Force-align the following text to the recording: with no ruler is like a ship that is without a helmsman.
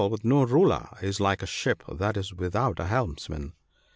with 0.09 0.25
no 0.25 0.41
ruler 0.41 0.89
is 1.03 1.19
like 1.19 1.43
a 1.43 1.45
ship 1.45 1.83
that 1.87 2.17
is 2.17 2.33
without 2.33 2.79
a 2.79 2.85
helmsman. 2.87 3.53